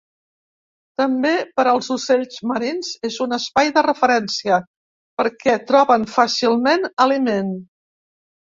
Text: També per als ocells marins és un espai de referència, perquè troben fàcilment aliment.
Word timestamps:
També 1.01 1.33
per 1.59 1.65
als 1.71 1.89
ocells 1.95 2.39
marins 2.53 2.89
és 3.09 3.19
un 3.27 3.37
espai 3.37 3.71
de 3.77 3.85
referència, 3.89 4.59
perquè 5.23 5.57
troben 5.73 6.09
fàcilment 6.17 6.89
aliment. 7.09 7.55